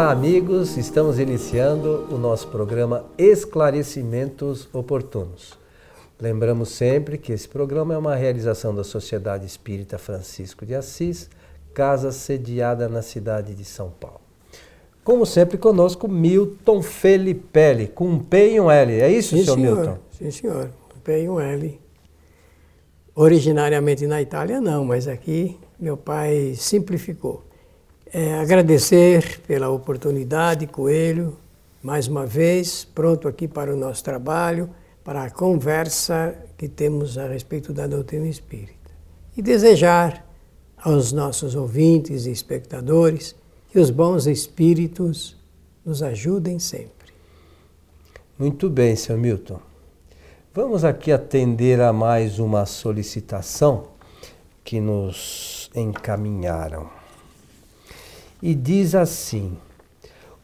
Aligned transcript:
Olá, 0.00 0.12
amigos. 0.12 0.78
Estamos 0.78 1.18
iniciando 1.18 2.06
o 2.10 2.16
nosso 2.16 2.48
programa 2.48 3.04
Esclarecimentos 3.18 4.66
Oportunos. 4.72 5.58
Lembramos 6.18 6.70
sempre 6.70 7.18
que 7.18 7.32
esse 7.32 7.46
programa 7.46 7.92
é 7.92 7.98
uma 7.98 8.14
realização 8.14 8.74
da 8.74 8.82
Sociedade 8.82 9.44
Espírita 9.44 9.98
Francisco 9.98 10.64
de 10.64 10.74
Assis, 10.74 11.28
casa 11.74 12.12
sediada 12.12 12.88
na 12.88 13.02
cidade 13.02 13.54
de 13.54 13.62
São 13.62 13.90
Paulo. 13.90 14.22
Como 15.04 15.26
sempre, 15.26 15.58
conosco 15.58 16.08
Milton 16.08 16.80
Felipelli, 16.80 17.86
com 17.86 18.08
um 18.08 18.18
P 18.18 18.54
e 18.54 18.58
um 18.58 18.70
L. 18.70 18.94
É 18.94 19.12
isso, 19.12 19.36
Sim, 19.36 19.44
senhor, 19.44 19.54
senhor. 19.54 19.76
Milton? 19.76 19.98
Sim, 20.12 20.30
senhor. 20.30 20.70
Um 20.96 21.00
P 21.00 21.24
e 21.24 21.28
um 21.28 21.38
L. 21.38 21.78
Originariamente 23.14 24.06
na 24.06 24.22
Itália, 24.22 24.62
não, 24.62 24.82
mas 24.82 25.06
aqui 25.06 25.58
meu 25.78 25.98
pai 25.98 26.54
simplificou. 26.56 27.49
É, 28.12 28.34
agradecer 28.40 29.40
pela 29.46 29.68
oportunidade, 29.68 30.66
Coelho, 30.66 31.36
mais 31.80 32.08
uma 32.08 32.26
vez, 32.26 32.84
pronto 32.84 33.28
aqui 33.28 33.46
para 33.46 33.72
o 33.72 33.76
nosso 33.76 34.02
trabalho, 34.02 34.68
para 35.04 35.22
a 35.22 35.30
conversa 35.30 36.36
que 36.58 36.68
temos 36.68 37.16
a 37.16 37.28
respeito 37.28 37.72
da 37.72 37.86
doutrina 37.86 38.26
espírita. 38.26 38.90
E 39.36 39.40
desejar 39.40 40.26
aos 40.76 41.12
nossos 41.12 41.54
ouvintes 41.54 42.26
e 42.26 42.32
espectadores 42.32 43.36
que 43.70 43.78
os 43.78 43.90
bons 43.90 44.26
espíritos 44.26 45.36
nos 45.86 46.02
ajudem 46.02 46.58
sempre. 46.58 47.12
Muito 48.36 48.68
bem, 48.68 48.96
senhor 48.96 49.18
Milton. 49.20 49.60
Vamos 50.52 50.84
aqui 50.84 51.12
atender 51.12 51.80
a 51.80 51.92
mais 51.92 52.40
uma 52.40 52.66
solicitação 52.66 53.84
que 54.64 54.80
nos 54.80 55.70
encaminharam. 55.76 56.99
E 58.42 58.54
diz 58.54 58.94
assim: 58.94 59.56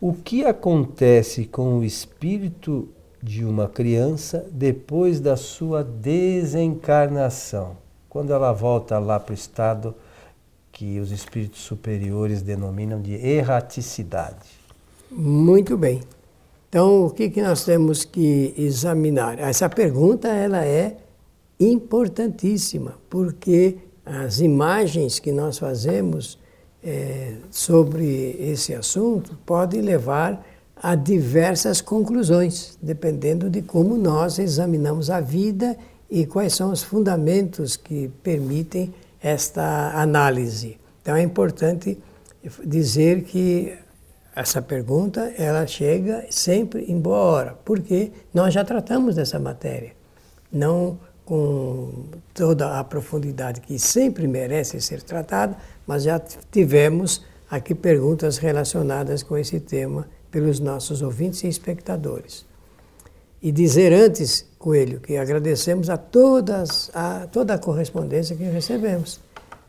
O 0.00 0.12
que 0.12 0.44
acontece 0.44 1.44
com 1.46 1.78
o 1.78 1.84
espírito 1.84 2.88
de 3.22 3.44
uma 3.44 3.68
criança 3.68 4.46
depois 4.50 5.20
da 5.20 5.36
sua 5.36 5.82
desencarnação? 5.82 7.76
Quando 8.08 8.32
ela 8.32 8.52
volta 8.52 8.98
lá 8.98 9.18
para 9.18 9.32
o 9.32 9.34
estado 9.34 9.94
que 10.76 11.00
os 11.00 11.10
espíritos 11.10 11.62
superiores 11.62 12.42
denominam 12.42 13.00
de 13.00 13.14
erraticidade. 13.14 14.60
Muito 15.10 15.74
bem. 15.74 16.02
Então, 16.68 17.06
o 17.06 17.10
que, 17.10 17.30
que 17.30 17.40
nós 17.40 17.64
temos 17.64 18.04
que 18.04 18.52
examinar? 18.58 19.38
Essa 19.38 19.70
pergunta 19.70 20.28
ela 20.28 20.66
é 20.66 20.98
importantíssima, 21.58 22.98
porque 23.08 23.78
as 24.04 24.40
imagens 24.40 25.18
que 25.18 25.32
nós 25.32 25.58
fazemos 25.58 26.38
é, 26.86 27.34
sobre 27.50 28.36
esse 28.38 28.72
assunto 28.72 29.36
podem 29.44 29.80
levar 29.80 30.46
a 30.80 30.94
diversas 30.94 31.80
conclusões, 31.80 32.78
dependendo 32.80 33.50
de 33.50 33.60
como 33.60 33.96
nós 33.96 34.38
examinamos 34.38 35.10
a 35.10 35.20
vida 35.20 35.76
e 36.08 36.24
quais 36.24 36.54
são 36.54 36.70
os 36.70 36.84
fundamentos 36.84 37.76
que 37.76 38.08
permitem 38.22 38.94
esta 39.20 39.90
análise. 40.00 40.78
Então 41.02 41.16
é 41.16 41.22
importante 41.22 41.98
dizer 42.64 43.24
que 43.24 43.76
essa 44.34 44.62
pergunta 44.62 45.32
ela 45.36 45.66
chega 45.66 46.26
sempre 46.30 46.84
em 46.84 47.00
boa 47.00 47.18
hora, 47.18 47.58
porque 47.64 48.12
nós 48.32 48.54
já 48.54 48.64
tratamos 48.64 49.16
dessa 49.16 49.40
matéria, 49.40 49.92
não 50.52 50.98
com 51.24 52.04
toda 52.32 52.78
a 52.78 52.84
profundidade 52.84 53.60
que 53.60 53.78
sempre 53.78 54.28
merece 54.28 54.80
ser 54.80 55.02
tratada, 55.02 55.56
mas 55.86 56.02
já 56.02 56.18
tivemos 56.50 57.24
aqui 57.50 57.74
perguntas 57.74 58.38
relacionadas 58.38 59.22
com 59.22 59.36
esse 59.36 59.60
tema 59.60 60.08
pelos 60.30 60.60
nossos 60.60 61.02
ouvintes 61.02 61.44
e 61.44 61.48
espectadores. 61.48 62.44
E 63.40 63.52
dizer 63.52 63.92
antes, 63.92 64.46
Coelho, 64.58 65.00
que 65.00 65.16
agradecemos 65.16 65.88
a, 65.88 65.96
todas, 65.96 66.90
a 66.94 67.28
toda 67.30 67.54
a 67.54 67.58
correspondência 67.58 68.34
que 68.34 68.44
recebemos. 68.44 69.20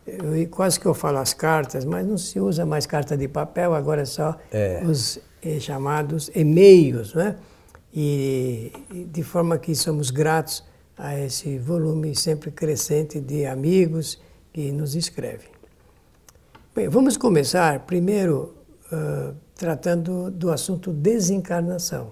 Eu, 0.06 0.48
quase 0.50 0.80
que 0.80 0.86
eu 0.86 0.94
falo 0.94 1.18
as 1.18 1.34
cartas, 1.34 1.86
mas 1.86 2.08
não 2.08 2.18
se 2.18 2.40
usa 2.40 2.66
mais 2.66 2.86
carta 2.86 3.16
de 3.16 3.28
papel, 3.28 3.74
agora 3.74 4.02
é 4.02 4.06
só 4.06 4.38
é. 4.52 4.82
os 4.86 5.20
eh, 5.44 5.60
chamados 5.60 6.32
e-mails, 6.34 7.14
né? 7.14 7.36
E, 7.94 8.72
e 8.92 9.04
de 9.04 9.24
forma 9.24 9.58
que 9.58 9.76
somos 9.76 10.10
gratos 10.10 10.64
a 10.98 11.20
esse 11.20 11.58
volume 11.58 12.16
sempre 12.16 12.52
crescente 12.52 13.20
de 13.20 13.46
amigos 13.46 14.20
que 14.54 14.72
nos 14.72 14.96
escrevem. 14.96 15.57
Bem, 16.78 16.90
vamos 16.90 17.18
começar 17.18 17.88
primeiro 17.88 18.54
uh, 18.92 19.34
tratando 19.56 20.30
do 20.30 20.52
assunto 20.52 20.94
desencarnação. 20.94 22.12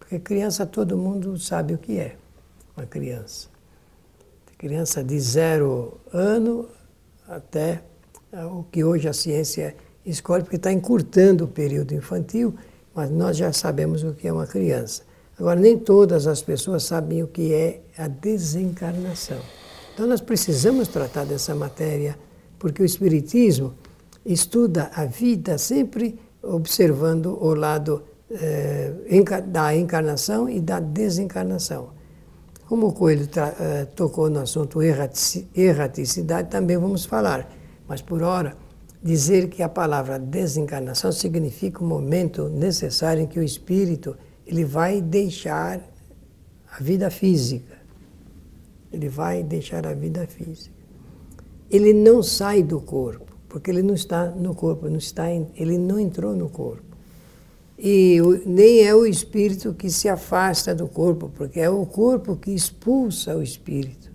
Porque 0.00 0.18
criança 0.18 0.66
todo 0.66 0.98
mundo 0.98 1.38
sabe 1.38 1.74
o 1.74 1.78
que 1.78 1.96
é, 1.96 2.16
uma 2.76 2.84
criança 2.86 3.46
criança 4.58 5.04
de 5.04 5.20
zero 5.20 6.00
ano 6.12 6.68
até 7.28 7.84
o 8.52 8.64
que 8.64 8.82
hoje 8.82 9.08
a 9.08 9.12
ciência 9.12 9.76
escolhe, 10.04 10.42
porque 10.42 10.56
está 10.56 10.72
encurtando 10.72 11.44
o 11.44 11.48
período 11.48 11.94
infantil, 11.94 12.52
mas 12.92 13.12
nós 13.12 13.36
já 13.36 13.52
sabemos 13.52 14.02
o 14.02 14.12
que 14.12 14.26
é 14.26 14.32
uma 14.32 14.48
criança. 14.48 15.04
Agora, 15.38 15.60
nem 15.60 15.78
todas 15.78 16.26
as 16.26 16.42
pessoas 16.42 16.82
sabem 16.82 17.22
o 17.22 17.28
que 17.28 17.54
é 17.54 17.80
a 17.96 18.08
desencarnação. 18.08 19.38
Então, 19.94 20.04
nós 20.04 20.20
precisamos 20.20 20.88
tratar 20.88 21.24
dessa 21.24 21.54
matéria, 21.54 22.18
porque 22.58 22.82
o 22.82 22.84
Espiritismo 22.84 23.74
estuda 24.24 24.90
a 24.94 25.04
vida 25.04 25.58
sempre 25.58 26.18
observando 26.42 27.38
o 27.40 27.54
lado 27.54 28.02
eh, 28.30 28.92
da 29.46 29.74
encarnação 29.74 30.48
e 30.48 30.60
da 30.60 30.80
desencarnação. 30.80 31.90
Como 32.68 32.88
o 32.88 32.92
Coelho 32.92 33.24
uh, 33.24 33.86
tocou 33.96 34.28
no 34.28 34.40
assunto 34.40 34.80
erraticidade, 34.82 36.50
também 36.50 36.76
vamos 36.76 37.06
falar. 37.06 37.50
Mas 37.88 38.02
por 38.02 38.22
hora, 38.22 38.58
dizer 39.02 39.48
que 39.48 39.62
a 39.62 39.70
palavra 39.70 40.18
desencarnação 40.18 41.10
significa 41.10 41.82
o 41.82 41.86
momento 41.86 42.50
necessário 42.50 43.22
em 43.22 43.26
que 43.26 43.40
o 43.40 43.42
espírito 43.42 44.14
ele 44.46 44.66
vai 44.66 45.00
deixar 45.00 45.80
a 46.70 46.82
vida 46.82 47.10
física. 47.10 47.78
Ele 48.92 49.08
vai 49.08 49.42
deixar 49.42 49.86
a 49.86 49.94
vida 49.94 50.26
física. 50.26 50.77
Ele 51.70 51.92
não 51.92 52.22
sai 52.22 52.62
do 52.62 52.80
corpo, 52.80 53.36
porque 53.48 53.70
ele 53.70 53.82
não 53.82 53.94
está 53.94 54.26
no 54.26 54.54
corpo, 54.54 54.88
não 54.88 54.98
está 54.98 55.30
em, 55.30 55.46
ele 55.56 55.76
não 55.76 55.98
entrou 55.98 56.34
no 56.34 56.48
corpo. 56.48 56.88
E 57.78 58.18
nem 58.44 58.84
é 58.84 58.94
o 58.94 59.06
espírito 59.06 59.72
que 59.72 59.88
se 59.88 60.08
afasta 60.08 60.74
do 60.74 60.88
corpo, 60.88 61.30
porque 61.34 61.60
é 61.60 61.70
o 61.70 61.86
corpo 61.86 62.36
que 62.36 62.50
expulsa 62.50 63.36
o 63.36 63.42
espírito. 63.42 64.10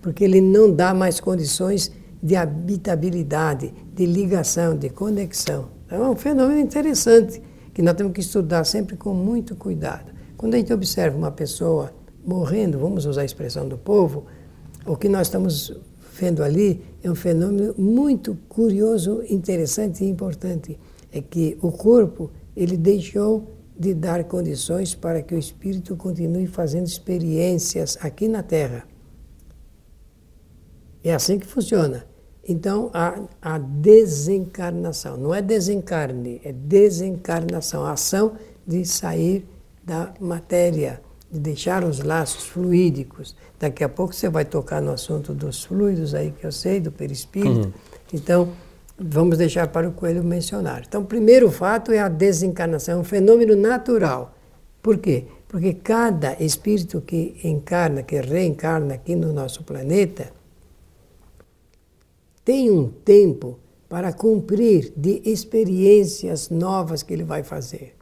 Porque 0.00 0.24
ele 0.24 0.40
não 0.40 0.72
dá 0.72 0.94
mais 0.94 1.20
condições 1.20 1.92
de 2.22 2.36
habitabilidade, 2.36 3.74
de 3.94 4.06
ligação, 4.06 4.76
de 4.76 4.88
conexão. 4.88 5.68
É 5.90 5.98
um 5.98 6.16
fenômeno 6.16 6.58
interessante 6.58 7.42
que 7.74 7.82
nós 7.82 7.94
temos 7.94 8.12
que 8.12 8.20
estudar 8.20 8.64
sempre 8.64 8.96
com 8.96 9.12
muito 9.12 9.54
cuidado. 9.54 10.12
Quando 10.36 10.54
a 10.54 10.58
gente 10.58 10.72
observa 10.72 11.18
uma 11.18 11.30
pessoa 11.30 11.92
morrendo, 12.24 12.78
vamos 12.78 13.04
usar 13.04 13.22
a 13.22 13.24
expressão 13.26 13.68
do 13.68 13.76
povo, 13.76 14.24
o 14.86 14.96
que 14.96 15.08
nós 15.08 15.26
estamos 15.26 15.78
vendo 16.20 16.42
ali 16.42 16.82
é 17.02 17.10
um 17.10 17.14
fenômeno 17.14 17.74
muito 17.78 18.36
curioso, 18.48 19.22
interessante 19.28 20.04
e 20.04 20.08
importante. 20.08 20.78
É 21.10 21.22
que 21.22 21.56
o 21.62 21.72
corpo 21.72 22.30
ele 22.54 22.76
deixou 22.76 23.56
de 23.78 23.94
dar 23.94 24.22
condições 24.24 24.94
para 24.94 25.22
que 25.22 25.34
o 25.34 25.38
espírito 25.38 25.96
continue 25.96 26.46
fazendo 26.46 26.86
experiências 26.86 27.96
aqui 28.02 28.28
na 28.28 28.42
Terra. 28.42 28.86
É 31.02 31.14
assim 31.14 31.38
que 31.38 31.46
funciona. 31.46 32.04
Então, 32.46 32.90
a, 32.92 33.22
a 33.40 33.58
desencarnação, 33.58 35.16
não 35.16 35.34
é 35.34 35.40
desencarne, 35.40 36.40
é 36.44 36.52
desencarnação, 36.52 37.84
a 37.84 37.92
ação 37.92 38.34
de 38.66 38.84
sair 38.84 39.46
da 39.82 40.12
matéria, 40.20 41.00
de 41.30 41.38
deixar 41.38 41.84
os 41.84 42.00
laços 42.00 42.46
fluídicos. 42.46 43.36
Daqui 43.58 43.84
a 43.84 43.88
pouco 43.88 44.12
você 44.12 44.28
vai 44.28 44.44
tocar 44.44 44.80
no 44.82 44.92
assunto 44.92 45.32
dos 45.32 45.64
fluidos 45.64 46.14
aí 46.14 46.32
que 46.32 46.44
eu 46.44 46.52
sei, 46.52 46.80
do 46.80 46.90
perispírito. 46.90 47.68
Uhum. 47.68 47.72
Então, 48.12 48.48
vamos 48.98 49.38
deixar 49.38 49.68
para 49.68 49.88
o 49.88 49.92
Coelho 49.92 50.24
mencionar. 50.24 50.82
Então, 50.86 51.02
o 51.02 51.06
primeiro 51.06 51.50
fato 51.50 51.92
é 51.92 52.00
a 52.00 52.08
desencarnação, 52.08 52.98
é 52.98 53.00
um 53.00 53.04
fenômeno 53.04 53.54
natural. 53.54 54.34
Por 54.82 54.98
quê? 54.98 55.24
Porque 55.46 55.74
cada 55.74 56.36
espírito 56.42 57.00
que 57.00 57.36
encarna, 57.44 58.02
que 58.02 58.20
reencarna 58.20 58.94
aqui 58.94 59.14
no 59.14 59.32
nosso 59.32 59.62
planeta, 59.62 60.32
tem 62.44 62.70
um 62.70 62.88
tempo 62.88 63.58
para 63.88 64.12
cumprir 64.12 64.92
de 64.96 65.20
experiências 65.24 66.48
novas 66.48 67.02
que 67.02 67.12
ele 67.12 67.24
vai 67.24 67.42
fazer. 67.42 67.99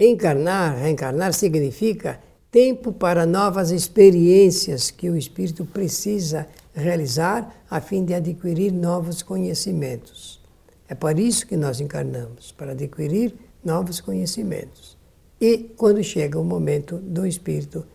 Encarnar, 0.00 0.78
reencarnar 0.78 1.34
significa 1.34 2.18
tempo 2.50 2.90
para 2.90 3.26
novas 3.26 3.70
experiências 3.70 4.90
que 4.90 5.10
o 5.10 5.16
espírito 5.16 5.66
precisa 5.66 6.48
realizar 6.74 7.54
a 7.70 7.82
fim 7.82 8.02
de 8.02 8.14
adquirir 8.14 8.72
novos 8.72 9.22
conhecimentos. 9.22 10.40
É 10.88 10.94
para 10.94 11.20
isso 11.20 11.46
que 11.46 11.54
nós 11.54 11.80
encarnamos, 11.80 12.50
para 12.50 12.72
adquirir 12.72 13.34
novos 13.62 14.00
conhecimentos. 14.00 14.96
E 15.38 15.70
quando 15.76 16.02
chega 16.02 16.40
o 16.40 16.44
momento 16.44 16.96
do 16.96 17.26
espírito 17.26 17.86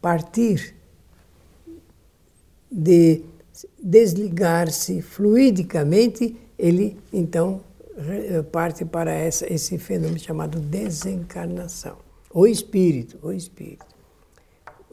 partir, 0.00 0.76
de 2.70 3.22
desligar-se 3.82 5.02
fluidicamente, 5.02 6.36
ele 6.56 6.96
então 7.12 7.62
parte 8.52 8.84
para 8.84 9.12
essa, 9.12 9.52
esse 9.52 9.78
fenômeno 9.78 10.18
chamado 10.18 10.60
desencarnação. 10.60 11.96
O 12.32 12.46
espírito, 12.46 13.18
o 13.22 13.32
espírito. 13.32 13.86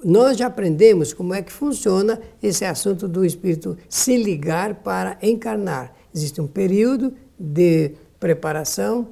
Nós 0.04 0.38
já 0.38 0.48
aprendemos 0.48 1.14
como 1.14 1.34
é 1.34 1.42
que 1.42 1.52
funciona 1.52 2.20
esse 2.42 2.66
assunto 2.66 3.08
do 3.08 3.26
espírito 3.26 3.78
se 3.90 4.18
ligar 4.18 4.76
para 4.76 5.18
encarnar. 5.22 5.96
Existe 6.14 6.40
um 6.42 6.48
período 6.48 7.14
de 7.40 7.94
preparação 8.20 9.10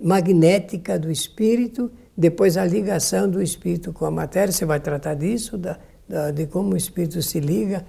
magnética 0.00 0.98
do 0.98 1.10
espírito, 1.10 1.90
depois 2.16 2.56
a 2.56 2.64
ligação 2.64 3.28
do 3.28 3.42
espírito 3.42 3.92
com 3.92 4.04
a 4.04 4.10
matéria. 4.10 4.52
Você 4.52 4.64
vai 4.64 4.80
tratar 4.80 5.14
disso, 5.14 5.56
da, 5.56 5.78
da, 6.08 6.30
de 6.30 6.46
como 6.46 6.74
o 6.74 6.76
espírito 6.76 7.20
se 7.22 7.40
liga 7.40 7.84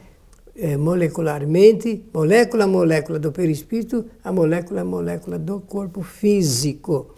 é, 0.56 0.78
molecularmente, 0.78 2.06
molécula 2.14 2.64
a 2.64 2.68
molécula 2.68 3.20
do 3.20 3.32
perispírito, 3.32 4.06
a 4.24 4.32
molécula 4.32 4.82
a 4.82 4.86
molécula 4.86 5.38
do 5.38 5.60
corpo 5.60 6.02
físico. 6.02 7.14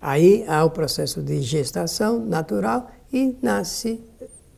Aí 0.00 0.44
há 0.48 0.64
o 0.64 0.70
processo 0.70 1.22
de 1.22 1.40
gestação 1.40 2.18
natural 2.24 2.90
e 3.12 3.36
nasce 3.40 4.00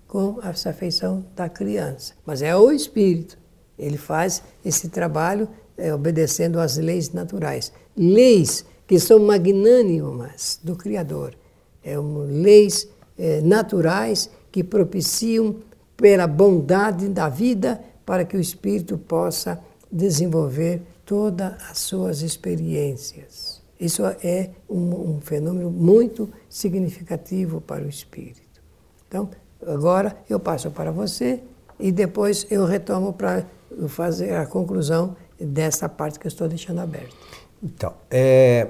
com 0.08 0.38
essa 0.42 0.70
afeição 0.70 1.24
da 1.36 1.48
criança. 1.48 2.14
Mas 2.24 2.42
é 2.42 2.56
o 2.56 2.72
espírito. 2.72 3.38
Ele 3.78 3.98
faz 3.98 4.42
esse 4.64 4.88
trabalho 4.88 5.48
é, 5.76 5.92
obedecendo 5.94 6.58
às 6.58 6.78
leis 6.78 7.12
naturais. 7.12 7.72
Leis 7.96 8.64
que 8.86 8.98
são 8.98 9.18
magnânimas 9.18 10.58
do 10.62 10.74
Criador. 10.74 11.34
É 11.82 11.98
uma, 11.98 12.24
leis 12.24 12.88
é, 13.18 13.40
naturais 13.40 14.30
que 14.50 14.64
propiciam, 14.64 15.56
pela 15.96 16.26
bondade 16.26 17.08
da 17.08 17.28
vida, 17.28 17.80
para 18.06 18.24
que 18.24 18.36
o 18.36 18.40
espírito 18.40 18.96
possa 18.96 19.60
desenvolver 19.90 20.80
todas 21.04 21.52
as 21.68 21.78
suas 21.78 22.22
experiências. 22.22 23.60
Isso 23.78 24.02
é 24.06 24.50
um, 24.70 25.16
um 25.16 25.20
fenômeno 25.20 25.70
muito 25.70 26.30
significativo 26.48 27.60
para 27.60 27.84
o 27.84 27.88
espírito. 27.88 28.62
Então, 29.06 29.28
agora 29.66 30.16
eu 30.30 30.40
passo 30.40 30.70
para 30.70 30.90
você 30.90 31.42
e 31.78 31.92
depois 31.92 32.46
eu 32.50 32.64
retomo 32.64 33.12
para 33.12 33.44
fazer 33.88 34.34
a 34.34 34.46
conclusão 34.46 35.16
dessa 35.38 35.88
parte 35.88 36.18
que 36.18 36.26
eu 36.26 36.30
estou 36.30 36.48
deixando 36.48 36.80
aberta. 36.80 37.14
Então, 37.62 37.92
é, 38.10 38.68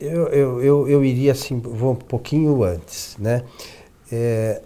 eu, 0.00 0.26
eu, 0.28 0.62
eu, 0.62 0.88
eu, 0.88 1.04
iria 1.04 1.32
assim, 1.32 1.60
vou 1.60 1.92
um 1.92 1.96
pouquinho 1.96 2.64
antes, 2.64 3.16
né? 3.18 3.44
É, 4.10 4.60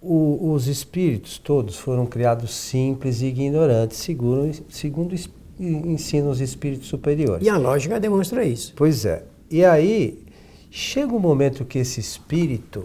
o, 0.00 0.52
os 0.52 0.66
espíritos 0.66 1.38
todos 1.38 1.76
foram 1.76 2.06
criados 2.06 2.54
simples 2.54 3.20
e 3.20 3.26
ignorantes, 3.26 3.98
segundo, 3.98 4.50
segundo 4.68 5.14
ensinam 5.58 6.30
os 6.30 6.40
espíritos 6.40 6.88
superiores. 6.88 7.46
E 7.46 7.50
a 7.50 7.56
lógica 7.56 7.98
demonstra 7.98 8.44
isso. 8.44 8.72
Pois 8.76 9.04
é. 9.04 9.24
E 9.50 9.64
aí, 9.64 10.24
chega 10.70 11.12
um 11.12 11.18
momento 11.18 11.64
que 11.64 11.78
esse 11.78 11.98
espírito, 12.00 12.84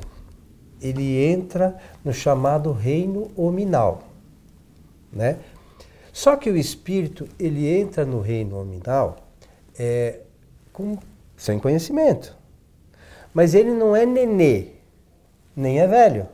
ele 0.81 1.23
entra 1.23 1.77
no 2.03 2.11
chamado 2.11 2.71
reino 2.71 3.29
hominal, 3.35 4.03
né? 5.11 5.37
Só 6.11 6.35
que 6.35 6.49
o 6.49 6.57
espírito, 6.57 7.27
ele 7.39 7.67
entra 7.67 8.05
no 8.05 8.21
reino 8.21 8.59
hominal 8.59 9.27
é, 9.77 10.19
com, 10.71 10.97
sem 11.35 11.59
conhecimento. 11.59 12.35
Mas 13.33 13.55
ele 13.55 13.71
não 13.71 13.95
é 13.95 14.05
nenê, 14.05 14.67
nem 15.55 15.79
é 15.79 15.87
velho. 15.87 16.27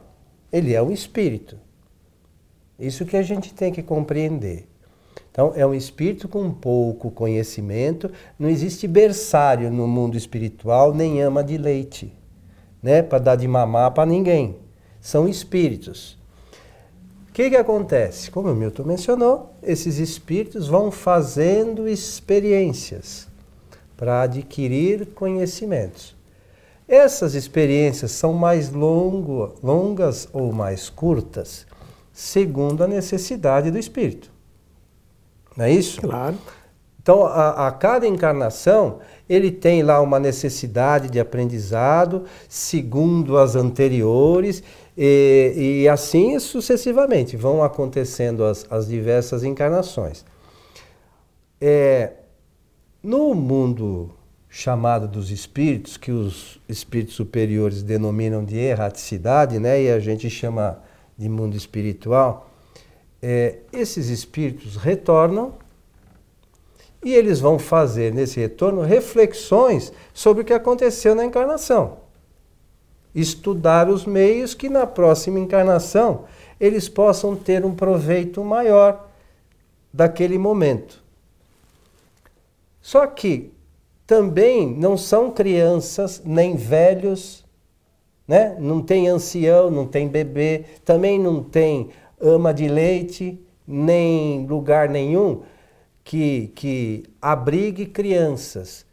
Ele 0.51 0.73
é 0.73 0.81
um 0.81 0.91
espírito. 0.91 1.57
Isso 2.79 3.05
que 3.05 3.17
a 3.17 3.21
gente 3.21 3.53
tem 3.53 3.71
que 3.71 3.83
compreender. 3.83 4.67
Então, 5.31 5.53
é 5.55 5.65
um 5.65 5.73
espírito 5.73 6.27
com 6.27 6.49
pouco 6.51 7.11
conhecimento, 7.11 8.11
não 8.37 8.49
existe 8.49 8.87
berçário 8.87 9.71
no 9.71 9.87
mundo 9.87 10.17
espiritual, 10.17 10.93
nem 10.93 11.21
ama 11.21 11.43
de 11.43 11.57
leite, 11.57 12.11
né, 12.81 13.01
para 13.01 13.19
dar 13.19 13.35
de 13.35 13.47
mamar 13.47 13.91
para 13.91 14.05
ninguém. 14.05 14.57
São 14.99 15.27
espíritos. 15.27 16.17
O 17.29 17.31
que, 17.31 17.51
que 17.51 17.55
acontece? 17.55 18.31
Como 18.31 18.51
o 18.51 18.55
Milton 18.55 18.83
mencionou, 18.83 19.53
esses 19.63 19.97
espíritos 19.97 20.67
vão 20.67 20.91
fazendo 20.91 21.87
experiências 21.87 23.27
para 23.95 24.23
adquirir 24.23 25.05
conhecimentos. 25.13 26.18
Essas 26.89 27.35
experiências 27.35 28.09
são 28.09 28.33
mais 28.33 28.71
longo, 28.71 29.53
longas 29.61 30.27
ou 30.33 30.51
mais 30.51 30.89
curtas, 30.89 31.67
segundo 32.11 32.83
a 32.83 32.87
necessidade 32.87 33.69
do 33.69 33.77
espírito. 33.77 34.31
Não 35.55 35.65
é 35.65 35.71
isso? 35.71 36.01
Claro. 36.01 36.35
Então, 36.99 37.27
a, 37.27 37.67
a, 37.67 37.71
cada 37.71 38.07
encarnação, 38.07 38.99
ele 39.29 39.51
tem 39.51 39.83
lá 39.83 40.01
uma 40.01 40.19
necessidade 40.19 41.11
de 41.11 41.19
aprendizado, 41.19 42.25
segundo 42.47 43.37
as 43.37 43.55
anteriores, 43.55 44.63
e, 44.97 45.81
e 45.83 45.87
assim 45.87 46.39
sucessivamente 46.39 47.37
vão 47.37 47.63
acontecendo 47.63 48.43
as, 48.43 48.65
as 48.67 48.87
diversas 48.87 49.43
encarnações. 49.43 50.25
É, 51.61 52.13
no 53.03 53.35
mundo 53.35 54.11
chamado 54.49 55.07
dos 55.07 55.29
espíritos, 55.29 55.95
que 55.95 56.11
os 56.11 56.59
espíritos 56.67 57.15
superiores 57.15 57.83
denominam 57.83 58.43
de 58.43 58.57
erraticidade, 58.57 59.59
né? 59.59 59.83
e 59.83 59.91
a 59.91 59.99
gente 59.99 60.29
chama 60.29 60.81
de 61.15 61.29
mundo 61.29 61.55
espiritual, 61.55 62.49
é, 63.21 63.59
esses 63.71 64.09
espíritos 64.09 64.75
retornam 64.75 65.53
e 67.03 67.13
eles 67.13 67.39
vão 67.39 67.59
fazer 67.59 68.13
nesse 68.13 68.39
retorno 68.39 68.81
reflexões 68.81 69.93
sobre 70.13 70.41
o 70.41 70.45
que 70.45 70.53
aconteceu 70.53 71.13
na 71.13 71.23
encarnação. 71.23 71.99
Estudar 73.13 73.89
os 73.89 74.05
meios 74.05 74.53
que 74.53 74.69
na 74.69 74.87
próxima 74.87 75.39
encarnação 75.39 76.25
eles 76.59 76.89
possam 76.89 77.35
ter 77.35 77.65
um 77.65 77.73
proveito 77.73 78.43
maior 78.43 79.07
daquele 79.93 80.37
momento. 80.37 81.01
Só 82.81 83.05
que 83.07 83.51
também 84.09 84.67
não 84.67 84.97
são 84.97 85.29
crianças 85.29 86.19
nem 86.25 86.55
velhos, 86.55 87.45
né? 88.27 88.57
não 88.59 88.81
tem 88.81 89.07
ancião, 89.07 89.69
não 89.69 89.85
tem 89.85 90.07
bebê, 90.07 90.65
também 90.83 91.19
não 91.19 91.43
tem 91.43 91.91
ama 92.19 92.51
de 92.51 92.67
leite, 92.67 93.39
nem 93.67 94.47
lugar 94.47 94.89
nenhum 94.89 95.43
que, 96.03 96.51
que 96.55 97.03
abrigue 97.21 97.85
crianças. 97.85 98.83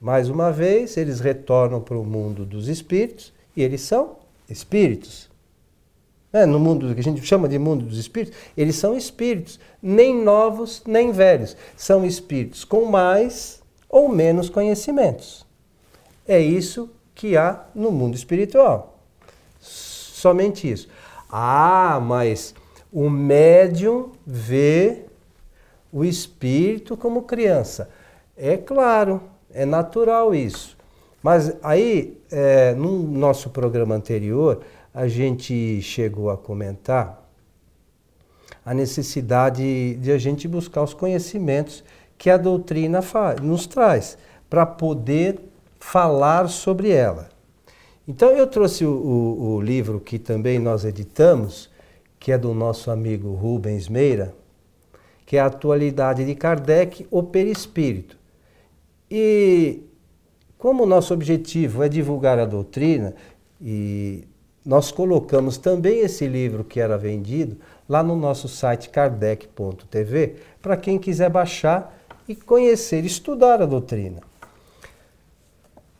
Mais 0.00 0.28
uma 0.28 0.52
vez, 0.52 0.96
eles 0.96 1.18
retornam 1.18 1.80
para 1.80 1.98
o 1.98 2.04
mundo 2.04 2.44
dos 2.44 2.68
espíritos 2.68 3.32
e 3.56 3.62
eles 3.64 3.80
são 3.80 4.18
espíritos. 4.48 5.28
É, 6.32 6.46
no 6.46 6.60
mundo 6.60 6.94
que 6.94 7.00
a 7.00 7.04
gente 7.04 7.20
chama 7.26 7.48
de 7.48 7.58
mundo 7.58 7.86
dos 7.86 7.98
espíritos, 7.98 8.38
eles 8.56 8.76
são 8.76 8.96
espíritos, 8.96 9.58
nem 9.82 10.14
novos 10.14 10.80
nem 10.86 11.10
velhos. 11.10 11.56
São 11.76 12.06
espíritos 12.06 12.64
com 12.64 12.84
mais 12.84 13.61
ou 13.92 14.08
menos 14.08 14.48
conhecimentos. 14.48 15.46
É 16.26 16.40
isso 16.40 16.90
que 17.14 17.36
há 17.36 17.66
no 17.74 17.92
mundo 17.92 18.16
espiritual. 18.16 18.98
Somente 19.60 20.70
isso. 20.70 20.88
Ah, 21.30 22.00
mas 22.02 22.54
o 22.90 23.10
médium 23.10 24.12
vê 24.26 25.04
o 25.92 26.04
espírito 26.04 26.96
como 26.96 27.22
criança. 27.22 27.90
É 28.36 28.56
claro, 28.56 29.20
é 29.52 29.66
natural 29.66 30.34
isso. 30.34 30.76
Mas 31.22 31.54
aí, 31.62 32.18
é, 32.30 32.74
no 32.74 32.98
nosso 33.02 33.50
programa 33.50 33.94
anterior, 33.94 34.62
a 34.92 35.06
gente 35.06 35.80
chegou 35.82 36.30
a 36.30 36.36
comentar 36.36 37.22
a 38.64 38.72
necessidade 38.72 39.96
de 39.96 40.12
a 40.12 40.18
gente 40.18 40.48
buscar 40.48 40.82
os 40.82 40.94
conhecimentos 40.94 41.84
que 42.22 42.30
a 42.30 42.36
doutrina 42.36 43.00
nos 43.42 43.66
traz, 43.66 44.16
para 44.48 44.64
poder 44.64 45.40
falar 45.80 46.48
sobre 46.48 46.90
ela. 46.90 47.28
Então 48.06 48.30
eu 48.30 48.46
trouxe 48.46 48.84
o, 48.84 48.92
o, 48.92 49.54
o, 49.54 49.60
livro 49.60 49.98
que 49.98 50.20
também 50.20 50.60
nós 50.60 50.84
editamos, 50.84 51.68
que 52.20 52.30
é 52.30 52.38
do 52.38 52.54
nosso 52.54 52.92
amigo 52.92 53.32
Rubens 53.32 53.88
Meira, 53.88 54.32
que 55.26 55.36
é 55.36 55.40
a 55.40 55.46
Atualidade 55.46 56.24
de 56.24 56.32
Kardec, 56.36 57.04
o 57.10 57.24
Perispírito. 57.24 58.16
E 59.10 59.82
como 60.56 60.86
nosso 60.86 61.12
objetivo 61.12 61.82
é 61.82 61.88
divulgar 61.88 62.38
a 62.38 62.44
doutrina, 62.44 63.16
e 63.60 64.28
nós 64.64 64.92
colocamos 64.92 65.58
também 65.58 65.98
esse 65.98 66.28
livro 66.28 66.62
que 66.62 66.78
era 66.78 66.96
vendido 66.96 67.56
lá 67.88 68.00
no 68.00 68.14
nosso 68.14 68.46
site 68.46 68.90
kardec.tv, 68.90 70.36
para 70.62 70.76
quem 70.76 71.00
quiser 71.00 71.28
baixar 71.28 71.98
e 72.28 72.34
conhecer, 72.34 73.04
estudar 73.04 73.62
a 73.62 73.66
doutrina. 73.66 74.20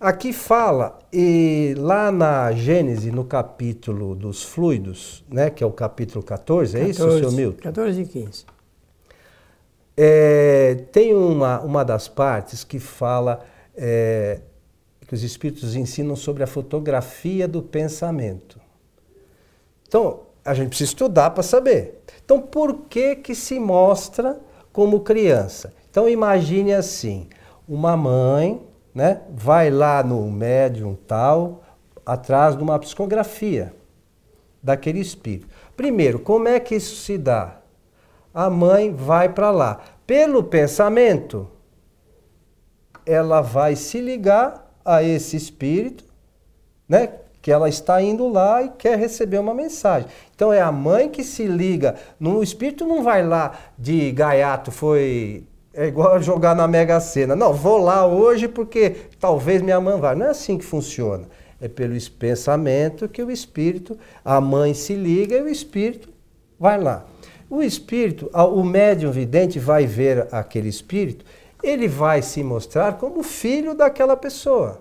Aqui 0.01 0.33
fala, 0.33 0.99
e 1.13 1.75
lá 1.79 2.11
na 2.11 2.51
Gênese, 2.51 3.13
no 3.13 3.25
capítulo 3.25 4.17
dos 4.17 4.43
fluidos, 4.43 5.25
né, 5.31 5.49
que 5.49 5.63
é 5.63 5.67
o 5.67 5.71
capítulo 5.71 6.25
14, 6.25 6.73
14 6.73 6.77
é 6.77 6.91
isso, 6.91 7.19
senhor 7.19 7.33
Milton? 7.33 7.63
14 7.63 8.03
e 8.03 8.07
15. 8.07 8.45
É, 9.97 10.75
tem 10.91 11.15
uma, 11.15 11.61
uma 11.61 11.85
das 11.85 12.09
partes 12.09 12.65
que 12.65 12.81
fala 12.81 13.45
é, 13.77 14.41
que 15.07 15.15
os 15.15 15.23
espíritos 15.23 15.77
ensinam 15.77 16.17
sobre 16.17 16.43
a 16.43 16.47
fotografia 16.47 17.47
do 17.47 17.63
pensamento. 17.63 18.61
Então, 19.87 20.21
a 20.45 20.55
gente 20.55 20.71
precisa 20.71 20.91
estudar 20.91 21.31
para 21.31 21.43
saber. 21.43 22.01
Então, 22.25 22.41
por 22.41 22.87
que 22.89 23.17
que 23.17 23.35
se 23.35 23.61
mostra 23.61 24.41
como 24.73 25.01
criança? 25.01 25.73
Então, 25.93 26.09
imagine 26.09 26.73
assim, 26.73 27.29
uma 27.69 27.95
mãe 27.99 28.67
né, 28.95 29.21
vai 29.29 29.71
lá 29.71 30.03
no 30.03 30.31
médium 30.31 30.97
tal, 31.07 31.63
atrás 32.05 32.57
de 32.57 32.63
uma 32.63 32.79
psicografia 32.79 33.75
daquele 34.63 35.01
espírito. 35.01 35.49
Primeiro, 35.77 36.19
como 36.19 36.49
é 36.49 36.59
que 36.59 36.77
isso 36.77 36.97
se 36.97 37.19
dá? 37.19 37.59
A 38.33 38.49
mãe 38.49 38.91
vai 38.91 39.29
para 39.29 39.51
lá. 39.51 39.83
Pelo 40.07 40.43
pensamento, 40.43 41.47
ela 43.05 43.43
vai 43.43 43.77
se 43.77 44.01
ligar 44.01 44.75
a 44.83 45.03
esse 45.03 45.37
espírito, 45.37 46.05
né? 46.89 47.19
Que 47.43 47.53
ela 47.53 47.69
está 47.69 48.01
indo 48.01 48.27
lá 48.29 48.63
e 48.63 48.71
quer 48.71 48.99
receber 48.99 49.39
uma 49.39 49.53
mensagem. 49.53 50.09
Então 50.35 50.51
é 50.51 50.63
a 50.63 50.73
mãe 50.73 51.11
que 51.11 51.23
se 51.23 51.45
liga. 51.45 51.97
No 52.19 52.39
o 52.39 52.43
espírito 52.43 52.87
não 52.87 53.03
vai 53.03 53.23
lá 53.23 53.59
de 53.77 54.11
gaiato, 54.11 54.71
foi 54.71 55.45
é 55.75 55.87
igual 55.87 56.21
jogar 56.23 56.55
na 56.55 56.69
Mega 56.69 57.01
Sena. 57.01 57.35
Não, 57.35 57.53
vou 57.53 57.79
lá 57.79 58.07
hoje 58.07 58.47
porque 58.47 58.97
talvez 59.19 59.63
minha 59.63 59.81
mãe 59.81 59.99
vá. 59.99 60.15
Não 60.15 60.27
é 60.27 60.31
assim 60.31 60.59
que 60.59 60.65
funciona. 60.65 61.25
É 61.61 61.69
pelo 61.69 61.95
pensamento 62.19 63.09
que 63.09 63.23
o 63.23 63.31
espírito, 63.31 63.97
a 64.25 64.41
mãe 64.41 64.75
se 64.75 64.95
liga 64.95 65.37
e 65.37 65.43
o 65.43 65.49
espírito 65.49 66.09
vai 66.59 66.79
lá. 66.79 67.07
O 67.49 67.63
espírito, 67.63 68.31
o 68.33 68.65
médium 68.65 69.11
vidente 69.11 69.59
vai 69.59 69.87
ver 69.87 70.27
aquele 70.33 70.69
espírito, 70.69 71.25
ele 71.63 71.87
vai 71.87 72.23
se 72.23 72.43
mostrar 72.43 72.99
como 72.99 73.23
filho 73.23 73.75
daquela 73.75 74.17
pessoa. 74.17 74.81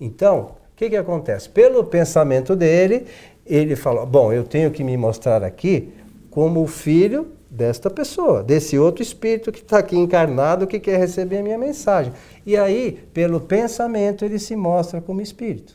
Então, 0.00 0.52
o 0.72 0.76
que, 0.76 0.88
que 0.88 0.96
acontece? 0.96 1.48
Pelo 1.48 1.84
pensamento 1.84 2.56
dele, 2.56 3.06
ele 3.44 3.76
fala: 3.76 4.06
Bom, 4.06 4.32
eu 4.32 4.44
tenho 4.44 4.70
que 4.70 4.82
me 4.82 4.96
mostrar 4.96 5.44
aqui 5.44 5.92
como 6.30 6.66
filho 6.66 7.32
desta 7.50 7.90
pessoa, 7.90 8.44
desse 8.44 8.78
outro 8.78 9.02
espírito 9.02 9.50
que 9.50 9.60
está 9.60 9.78
aqui 9.78 9.96
encarnado 9.96 10.66
que 10.66 10.78
quer 10.78 10.98
receber 10.98 11.38
a 11.38 11.42
minha 11.42 11.58
mensagem. 11.58 12.12
E 12.46 12.56
aí, 12.56 12.92
pelo 13.12 13.40
pensamento, 13.40 14.24
ele 14.24 14.38
se 14.38 14.54
mostra 14.54 15.00
como 15.00 15.20
espírito. 15.20 15.74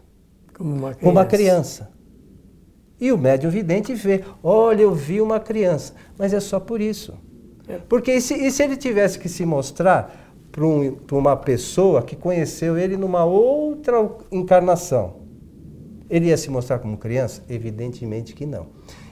Como 0.54 0.74
uma 0.74 0.94
criança. 0.94 1.00
Como 1.02 1.12
uma 1.12 1.26
criança. 1.26 1.90
E 3.00 3.12
o 3.12 3.18
médium 3.18 3.50
vidente 3.50 3.94
vê, 3.94 4.24
olha, 4.42 4.84
eu 4.84 4.94
vi 4.94 5.20
uma 5.20 5.40
criança. 5.40 5.94
Mas 6.18 6.34
é 6.34 6.40
só 6.40 6.62
por 6.62 6.80
isso. 6.80 7.14
É. 7.68 7.78
Porque 7.90 8.14
e 8.14 8.22
se, 8.22 8.34
e 8.36 8.50
se 8.50 8.64
ele 8.64 8.78
tivesse 8.78 9.20
que 9.20 9.28
se 9.28 9.46
mostrar 9.46 10.34
para 10.52 10.66
um, 10.66 10.98
uma 11.12 11.36
pessoa 11.36 12.02
que 12.02 12.16
conheceu 12.16 12.78
ele 12.78 12.96
numa 12.96 13.26
outra 13.26 14.10
encarnação, 14.32 15.18
ele 16.10 16.28
ia 16.28 16.38
se 16.38 16.50
mostrar 16.50 16.80
como 16.80 16.98
criança? 16.98 17.44
Evidentemente 17.50 18.34
que 18.34 18.46
não. 18.46 18.68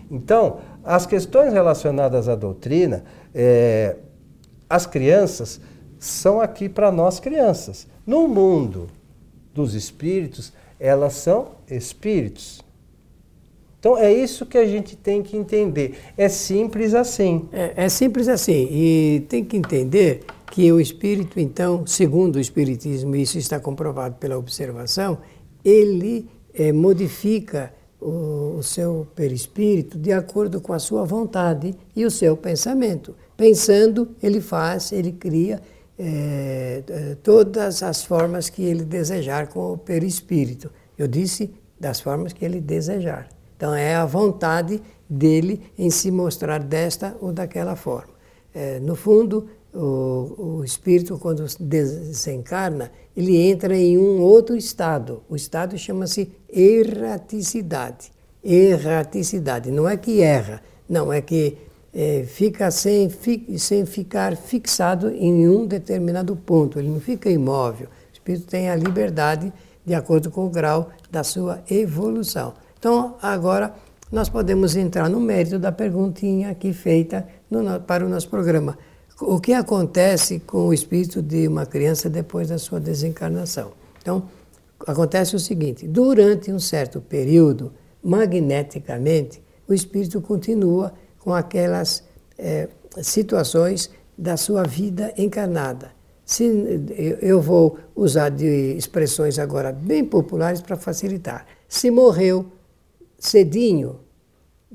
Então, 0.10 0.60
as 0.84 1.06
questões 1.06 1.54
relacionadas 1.54 2.28
à 2.28 2.36
doutrina, 2.36 3.04
é, 3.34 3.96
as 4.70 4.86
crianças 4.86 5.62
são 5.98 6.42
aqui 6.42 6.68
para 6.68 6.92
nós 6.92 7.20
crianças. 7.20 7.88
No 8.06 8.28
mundo 8.28 8.90
dos 9.54 9.74
espíritos, 9.74 10.52
elas 10.80 11.14
são 11.14 11.52
espíritos. 11.70 12.62
Então 13.80 13.98
é 13.98 14.12
isso 14.14 14.46
que 14.46 14.58
a 14.58 14.66
gente 14.66 14.96
tem 14.96 15.22
que 15.22 15.36
entender. 15.38 15.98
É 16.18 16.28
simples 16.30 16.94
assim. 16.94 17.48
É, 17.52 17.74
é, 17.86 17.90
simples 17.90 18.28
assim. 18.28 18.68
E 18.72 19.26
tem 19.30 19.44
que 19.44 19.58
entender 19.58 20.26
que 20.52 20.72
o 20.72 20.80
espírito, 20.80 21.40
então, 21.40 21.86
segundo 21.88 22.36
o 22.36 22.40
Espiritismo, 22.40 23.16
isso 23.16 23.38
está 23.38 23.60
comprovado 23.60 24.16
pela 24.16 24.38
observação, 24.38 25.18
ele 25.66 26.30
é, 26.54 26.72
modifica 26.72 27.74
o, 28.04 28.58
o 28.58 28.64
seu 28.64 29.08
perispírito 29.16 29.98
de 29.98 30.12
acordo 30.12 30.60
com 30.62 30.74
a 30.74 30.80
sua 30.80 31.04
vontade 31.04 31.76
e 31.96 32.06
o 32.06 32.12
seu 32.12 32.36
pensamento. 32.36 33.16
Pensando, 33.36 34.10
ele 34.22 34.42
faz, 34.42 34.92
ele 34.92 35.12
cria 35.12 35.62
é, 35.98 36.84
é, 36.88 37.16
todas 37.22 37.84
as 37.84 38.04
formas 38.04 38.50
que 38.50 38.64
ele 38.64 38.84
desejar 38.84 39.48
com 39.48 39.74
o 39.74 39.78
perispírito. 39.78 40.72
Eu 40.98 41.08
disse 41.08 41.54
das 41.80 42.00
formas 42.00 42.34
que 42.34 42.44
ele 42.44 42.60
desejar. 42.60 43.28
Então 43.56 43.74
é 43.74 43.96
a 43.96 44.06
vontade 44.06 44.82
dele 45.10 45.62
em 45.78 45.90
se 45.90 46.12
mostrar 46.12 46.60
desta 46.60 47.16
ou 47.22 47.32
daquela 47.32 47.76
forma. 47.76 48.14
É, 48.54 48.80
no 48.80 48.96
fundo, 48.96 49.48
o, 49.74 50.60
o 50.60 50.64
espírito, 50.64 51.18
quando 51.18 51.46
desencarna, 51.60 52.92
ele 53.16 53.38
entra 53.38 53.76
em 53.76 53.98
um 53.98 54.22
outro 54.22 54.56
estado. 54.56 55.24
O 55.30 55.36
estado 55.36 55.78
chama-se 55.78 56.32
erraticidade. 56.52 58.12
Erraticidade. 58.44 59.72
Não 59.72 59.88
é 59.88 59.98
que 59.98 60.22
erra, 60.22 60.62
não, 60.88 61.12
é 61.12 61.22
que 61.22 61.58
é, 61.94 62.24
fica 62.28 62.70
sem, 62.72 63.10
fi, 63.10 63.58
sem 63.58 63.86
ficar 63.86 64.36
fixado 64.36 65.10
em 65.10 65.48
um 65.48 65.66
determinado 65.66 66.36
ponto. 66.36 66.80
Ele 66.80 66.90
não 66.90 67.00
fica 67.00 67.30
imóvel. 67.30 67.88
O 67.88 68.14
espírito 68.14 68.48
tem 68.48 68.70
a 68.70 68.76
liberdade 68.76 69.52
de 69.86 69.94
acordo 69.94 70.32
com 70.32 70.46
o 70.46 70.50
grau 70.50 70.90
da 71.12 71.24
sua 71.24 71.64
evolução. 71.70 72.54
Então, 72.80 73.16
agora 73.22 73.74
nós 74.12 74.30
podemos 74.30 74.76
entrar 74.76 75.10
no 75.10 75.20
mérito 75.20 75.58
da 75.58 75.72
perguntinha 75.72 76.50
aqui 76.50 76.74
feita 76.74 77.28
no, 77.50 77.80
para 77.82 78.06
o 78.06 78.10
nosso 78.10 78.30
programa. 78.30 78.78
O 79.26 79.40
que 79.40 79.54
acontece 79.54 80.40
com 80.40 80.68
o 80.68 80.74
espírito 80.74 81.22
de 81.22 81.48
uma 81.48 81.66
criança 81.66 82.10
depois 82.10 82.50
da 82.50 82.58
sua 82.58 82.78
desencarnação? 82.78 83.72
Então, 84.02 84.24
acontece 84.86 85.34
o 85.34 85.40
seguinte: 85.40 85.88
durante 85.88 86.52
um 86.52 86.60
certo 86.60 87.00
período, 87.00 87.72
magneticamente, 88.04 89.42
o 89.66 89.74
espírito 89.74 90.22
continua 90.22 90.94
com 91.20 91.34
aquelas 91.34 92.04
é, 92.38 92.68
situações 93.02 93.90
da 94.18 94.36
sua 94.36 94.64
vida 94.64 95.14
encarnada. 95.18 95.92
Se, 96.26 96.44
eu 97.22 97.42
vou 97.42 97.78
usar 97.96 98.28
de 98.30 98.76
expressões 98.76 99.40
agora 99.40 99.72
bem 99.72 100.04
populares 100.04 100.62
para 100.62 100.76
facilitar. 100.76 101.46
Se 101.68 101.90
morreu 101.90 102.46
cedinho, 103.18 104.00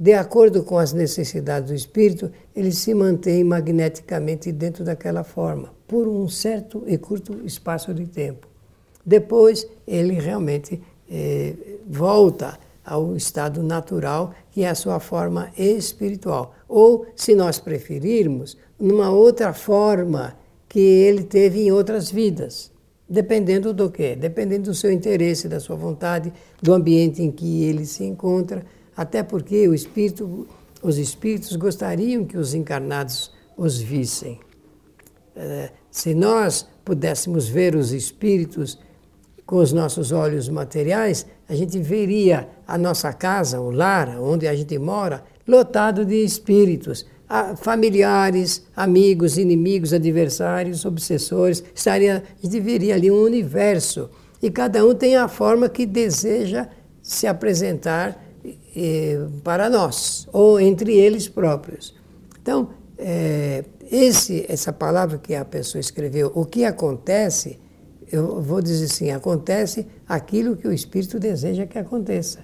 de 0.00 0.12
acordo 0.12 0.62
com 0.62 0.78
as 0.78 0.93
necessidades 0.93 1.71
do 1.71 1.75
espírito, 1.75 2.31
ele 2.55 2.71
se 2.71 2.95
mantém 2.95 3.43
magneticamente 3.43 4.52
dentro 4.52 4.85
daquela 4.85 5.25
forma, 5.25 5.75
por 5.88 6.07
um 6.07 6.28
certo 6.28 6.85
e 6.87 6.97
curto 6.97 7.45
espaço 7.45 7.93
de 7.93 8.07
tempo. 8.07 8.47
Depois, 9.05 9.67
ele 9.85 10.14
realmente 10.14 10.81
eh, 11.11 11.52
volta 11.85 12.57
ao 12.85 13.17
estado 13.17 13.61
natural, 13.61 14.33
que 14.52 14.62
é 14.62 14.69
a 14.69 14.75
sua 14.76 15.00
forma 15.00 15.50
espiritual. 15.59 16.55
Ou, 16.69 17.07
se 17.17 17.35
nós 17.35 17.59
preferirmos, 17.59 18.57
numa 18.78 19.11
outra 19.11 19.52
forma 19.52 20.37
que 20.69 20.78
ele 20.78 21.25
teve 21.25 21.61
em 21.61 21.73
outras 21.73 22.09
vidas. 22.09 22.71
Dependendo 23.09 23.75
do 23.75 23.90
quê? 23.90 24.14
Dependendo 24.14 24.71
do 24.71 24.75
seu 24.75 24.93
interesse, 24.93 25.49
da 25.49 25.59
sua 25.59 25.75
vontade, 25.75 26.33
do 26.62 26.73
ambiente 26.73 27.21
em 27.21 27.33
que 27.33 27.64
ele 27.64 27.85
se 27.85 28.05
encontra 28.05 28.64
até 28.99 29.23
porque 29.23 29.55
espírito, 29.73 30.49
os 30.83 30.99
espíritos 30.99 31.55
gostariam 31.55 32.25
que 32.25 32.37
os 32.37 32.52
encarnados 32.52 33.33
os 33.57 33.78
vissem. 33.78 34.40
É, 35.37 35.71
se 35.88 36.12
nós 36.14 36.69
pudéssemos 36.85 37.47
ver 37.49 37.76
os 37.76 37.93
espíritos 37.93 38.76
com 39.47 39.59
os 39.59 39.73
nossos 39.73 40.11
olhos 40.11 40.49
materiais, 40.49 41.25
a 41.49 41.55
gente 41.55 41.78
veria 41.78 42.49
a 42.67 42.76
nossa 42.76 43.12
casa, 43.12 43.61
o 43.61 43.71
lar, 43.71 44.21
onde 44.21 44.49
a 44.49 44.55
gente 44.57 44.76
mora, 44.78 45.23
lotado 45.47 46.05
de 46.05 46.25
espíritos, 46.25 47.07
familiares, 47.59 48.67
amigos, 48.75 49.38
inimigos, 49.38 49.93
adversários, 49.93 50.85
obsessores. 50.85 51.62
Estaria, 51.73 52.25
a 52.37 52.45
gente 52.45 52.59
veria 52.59 52.97
ali 52.97 53.12
um 53.12 53.23
universo. 53.23 54.11
E 54.43 54.50
cada 54.50 54.85
um 54.85 54.93
tem 54.93 55.14
a 55.14 55.28
forma 55.28 55.69
que 55.69 55.87
deseja 55.87 56.67
se 57.00 57.28
apresentar 57.28 58.28
para 59.43 59.69
nós, 59.69 60.28
ou 60.33 60.61
entre 60.61 60.95
eles 60.95 61.28
próprios. 61.28 61.95
Então, 62.40 62.71
é, 62.97 63.64
esse, 63.90 64.47
essa 64.49 64.73
palavra 64.73 65.19
que 65.19 65.35
a 65.35 65.45
pessoa 65.45 65.81
escreveu, 65.81 66.31
o 66.35 66.45
que 66.45 66.64
acontece, 66.64 67.59
eu 68.11 68.40
vou 68.40 68.61
dizer 68.61 68.87
assim, 68.87 69.11
acontece 69.11 69.87
aquilo 70.09 70.57
que 70.57 70.69
o 70.69 70.73
Espírito 70.73 71.19
deseja 71.19 71.67
que 71.67 71.78
aconteça. 71.78 72.40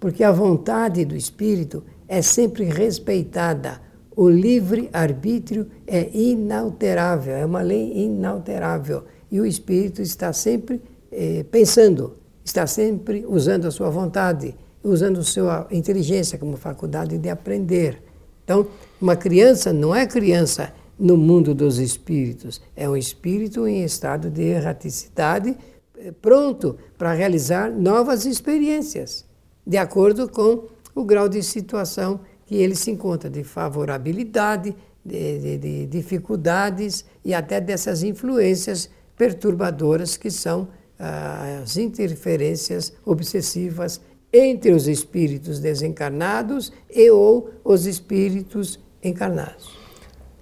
Porque 0.00 0.24
a 0.24 0.32
vontade 0.32 1.04
do 1.04 1.16
Espírito 1.16 1.84
é 2.08 2.22
sempre 2.22 2.64
respeitada 2.64 3.80
o 4.16 4.28
livre-arbítrio 4.28 5.68
é 5.86 6.10
inalterável, 6.12 7.34
é 7.34 7.44
uma 7.44 7.62
lei 7.62 8.04
inalterável. 8.04 9.04
E 9.30 9.40
o 9.40 9.46
espírito 9.46 10.02
está 10.02 10.32
sempre 10.32 10.82
eh, 11.10 11.44
pensando, 11.50 12.16
está 12.44 12.66
sempre 12.66 13.24
usando 13.26 13.66
a 13.66 13.70
sua 13.70 13.88
vontade, 13.88 14.54
usando 14.82 15.22
sua 15.22 15.66
inteligência 15.70 16.38
como 16.38 16.56
faculdade 16.56 17.18
de 17.18 17.28
aprender. 17.28 18.02
Então, 18.44 18.66
uma 19.00 19.16
criança 19.16 19.72
não 19.72 19.94
é 19.94 20.06
criança 20.06 20.72
no 20.98 21.16
mundo 21.16 21.54
dos 21.54 21.78
espíritos, 21.78 22.60
é 22.76 22.88
um 22.88 22.96
espírito 22.96 23.66
em 23.66 23.82
estado 23.84 24.30
de 24.30 24.42
erraticidade, 24.42 25.56
eh, 25.98 26.12
pronto 26.20 26.76
para 26.98 27.12
realizar 27.12 27.70
novas 27.70 28.24
experiências, 28.24 29.24
de 29.66 29.76
acordo 29.76 30.28
com 30.28 30.64
o 30.94 31.04
grau 31.04 31.28
de 31.28 31.42
situação 31.42 32.20
que 32.46 32.56
ele 32.56 32.74
se 32.74 32.90
encontra, 32.90 33.30
de 33.30 33.42
favorabilidade, 33.42 34.76
de, 35.04 35.38
de, 35.38 35.58
de 35.58 35.86
dificuldades 35.86 37.04
e 37.24 37.34
até 37.34 37.60
dessas 37.60 38.02
influências 38.02 38.88
perturbadoras 39.16 40.16
que 40.16 40.30
são 40.30 40.68
ah, 40.98 41.60
as 41.62 41.76
interferências 41.76 42.92
obsessivas 43.04 44.00
entre 44.32 44.72
os 44.72 44.88
espíritos 44.88 45.58
desencarnados 45.58 46.72
e 46.90 47.10
ou 47.10 47.50
os 47.62 47.86
espíritos 47.86 48.80
encarnados. 49.02 49.76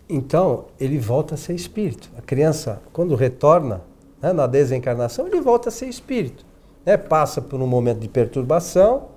Então, 0.08 0.66
ele 0.78 0.98
volta 0.98 1.34
a 1.34 1.38
ser 1.38 1.54
espírito. 1.54 2.10
A 2.16 2.22
criança, 2.22 2.82
quando 2.92 3.14
retorna 3.14 3.82
né, 4.20 4.32
na 4.32 4.46
desencarnação, 4.46 5.26
ele 5.26 5.40
volta 5.40 5.68
a 5.68 5.72
ser 5.72 5.86
espírito. 5.86 6.44
Né? 6.84 6.96
Passa 6.96 7.40
por 7.40 7.60
um 7.60 7.66
momento 7.66 8.00
de 8.00 8.08
perturbação 8.08 9.08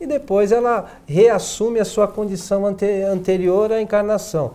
e 0.00 0.06
depois 0.06 0.50
ela 0.50 0.86
reassume 1.06 1.78
a 1.78 1.84
sua 1.84 2.08
condição 2.08 2.66
ante 2.66 2.86
anterior 3.02 3.70
à 3.70 3.80
encarnação. 3.80 4.54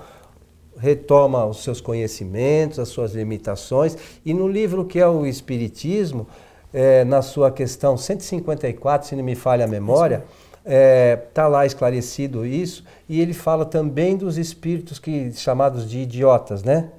Retoma 0.78 1.46
os 1.46 1.64
seus 1.64 1.80
conhecimentos, 1.80 2.80
as 2.80 2.90
suas 2.90 3.14
limitações. 3.14 3.98
E 4.26 4.34
no 4.34 4.48
livro 4.48 4.84
que 4.84 5.00
é 5.00 5.08
o 5.08 5.26
Espiritismo, 5.26 6.28
é, 6.76 7.06
na 7.06 7.22
sua 7.22 7.52
questão 7.52 7.98
154, 7.98 9.08
se 9.08 9.16
não 9.16 9.24
me 9.24 9.34
falha 9.34 9.64
a 9.64 9.68
memória, 9.68 10.26
está 10.58 10.66
é, 10.66 11.16
tá 11.16 11.48
lá 11.48 11.66
esclarecido 11.66 12.46
isso, 12.46 12.84
e 13.08 13.22
ele 13.22 13.34
fala 13.34 13.64
também 13.64 14.18
dos 14.18 14.38
espíritos 14.38 15.00
que 15.00 15.32
chamados 15.32 15.90
de 15.90 16.00
idiotas, 16.00 16.64
né? 16.64 16.92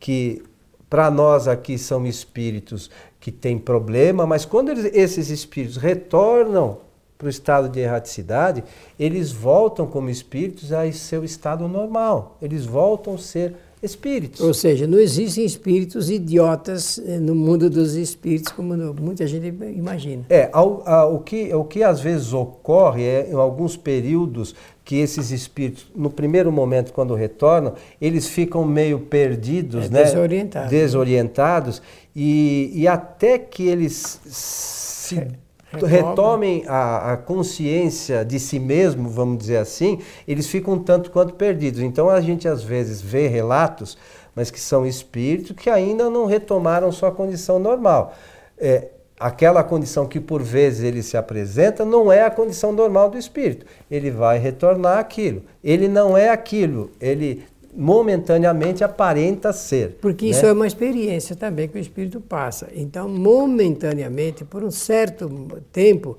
Que 0.00 0.42
para 0.88 1.10
nós 1.10 1.46
aqui 1.46 1.76
são 1.76 2.06
espíritos 2.06 2.90
que 3.20 3.30
têm 3.30 3.58
problema, 3.58 4.26
mas 4.26 4.46
quando 4.46 4.70
eles, 4.70 4.86
esses 4.94 5.28
espíritos 5.28 5.76
retornam 5.76 6.78
para 7.18 7.26
o 7.26 7.28
estado 7.28 7.68
de 7.68 7.80
erraticidade, 7.80 8.64
eles 8.98 9.30
voltam 9.30 9.86
como 9.86 10.08
espíritos 10.08 10.72
a 10.72 10.90
seu 10.90 11.22
estado 11.22 11.68
normal. 11.68 12.38
Eles 12.40 12.64
voltam 12.64 13.16
a 13.16 13.18
ser 13.18 13.56
espíritos. 13.82 14.40
Ou 14.40 14.52
seja, 14.52 14.86
não 14.86 14.98
existem 14.98 15.44
espíritos 15.44 16.10
idiotas 16.10 16.98
eh, 16.98 17.18
no 17.18 17.34
mundo 17.34 17.70
dos 17.70 17.94
espíritos, 17.94 18.52
como 18.52 18.74
muita 18.94 19.26
gente 19.26 19.46
imagina. 19.76 20.24
É, 20.28 20.48
ao, 20.52 20.82
ao, 20.88 21.14
o, 21.16 21.20
que, 21.20 21.54
o 21.54 21.64
que 21.64 21.82
às 21.82 22.00
vezes 22.00 22.32
ocorre 22.32 23.02
é, 23.02 23.30
em 23.30 23.34
alguns 23.34 23.76
períodos, 23.76 24.54
que 24.84 24.96
esses 24.96 25.30
espíritos, 25.30 25.86
no 25.94 26.08
primeiro 26.08 26.50
momento, 26.50 26.94
quando 26.94 27.14
retornam, 27.14 27.74
eles 28.00 28.26
ficam 28.26 28.64
meio 28.64 29.00
perdidos, 29.00 29.84
é, 29.84 29.88
né? 29.90 30.04
desorientados. 30.04 30.70
Desorientados, 30.70 31.82
e, 32.16 32.72
e 32.74 32.88
até 32.88 33.38
que 33.38 33.68
eles 33.68 34.18
se. 34.24 35.26
Retomem 35.72 36.64
a, 36.66 37.12
a, 37.12 37.16
consciência 37.16 38.24
de 38.24 38.40
si 38.40 38.58
mesmo, 38.58 39.08
vamos 39.08 39.38
dizer 39.38 39.58
assim, 39.58 39.98
eles 40.26 40.46
ficam 40.46 40.78
tanto 40.78 41.10
quanto 41.10 41.34
perdidos. 41.34 41.80
Então 41.80 42.08
a 42.08 42.20
gente 42.20 42.48
às 42.48 42.62
vezes 42.62 43.02
vê 43.02 43.28
relatos, 43.28 43.98
mas 44.34 44.50
que 44.50 44.58
são 44.58 44.86
espíritos 44.86 45.54
que 45.54 45.68
ainda 45.68 46.08
não 46.08 46.24
retomaram 46.24 46.90
sua 46.90 47.12
condição 47.12 47.58
normal. 47.58 48.14
É, 48.56 48.88
aquela 49.20 49.62
condição 49.62 50.06
que 50.06 50.20
por 50.20 50.42
vezes 50.42 50.84
ele 50.84 51.02
se 51.02 51.16
apresenta 51.16 51.84
não 51.84 52.10
é 52.10 52.24
a 52.24 52.30
condição 52.30 52.72
normal 52.72 53.10
do 53.10 53.18
espírito. 53.18 53.66
Ele 53.90 54.10
vai 54.10 54.38
retornar 54.38 54.98
aquilo. 54.98 55.42
Ele 55.62 55.86
não 55.86 56.16
é 56.16 56.30
aquilo. 56.30 56.90
Ele 57.00 57.44
momentaneamente 57.78 58.82
aparenta 58.82 59.52
ser. 59.52 59.98
Porque 60.00 60.24
né? 60.24 60.32
isso 60.32 60.44
é 60.44 60.52
uma 60.52 60.66
experiência 60.66 61.36
também 61.36 61.68
que 61.68 61.78
o 61.78 61.80
espírito 61.80 62.20
passa. 62.20 62.68
Então, 62.74 63.08
momentaneamente, 63.08 64.44
por 64.44 64.64
um 64.64 64.70
certo 64.70 65.30
tempo, 65.70 66.18